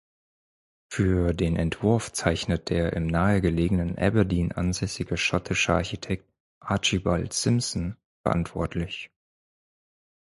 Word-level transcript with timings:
Für 0.91 1.31
den 1.31 1.55
Entwurf 1.55 2.11
zeichnet 2.11 2.71
der 2.71 2.93
im 2.93 3.05
nahegelegenen 3.05 3.99
Aberdeen 3.99 4.51
ansässige 4.51 5.15
schottische 5.15 5.73
Architekt 5.75 6.27
Archibald 6.59 7.33
Simpson 7.33 7.97
verantwortlich. 8.23 9.11